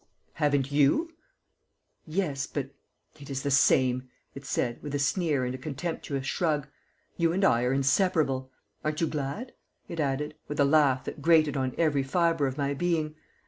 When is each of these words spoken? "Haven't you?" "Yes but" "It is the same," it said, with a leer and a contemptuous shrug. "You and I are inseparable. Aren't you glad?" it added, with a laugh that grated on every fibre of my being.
"Haven't 0.33 0.71
you?" 0.71 1.11
"Yes 2.07 2.47
but" 2.47 2.71
"It 3.21 3.29
is 3.29 3.43
the 3.43 3.51
same," 3.51 4.09
it 4.33 4.45
said, 4.45 4.81
with 4.81 4.95
a 4.95 5.13
leer 5.15 5.45
and 5.45 5.53
a 5.53 5.59
contemptuous 5.59 6.25
shrug. 6.25 6.67
"You 7.17 7.31
and 7.33 7.45
I 7.45 7.61
are 7.65 7.71
inseparable. 7.71 8.49
Aren't 8.83 9.01
you 9.01 9.05
glad?" 9.05 9.53
it 9.87 9.99
added, 9.99 10.33
with 10.47 10.59
a 10.59 10.65
laugh 10.65 11.03
that 11.05 11.21
grated 11.21 11.55
on 11.55 11.75
every 11.77 12.01
fibre 12.01 12.47
of 12.47 12.57
my 12.57 12.73
being. 12.73 13.13